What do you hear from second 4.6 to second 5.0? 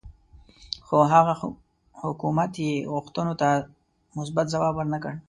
ورنه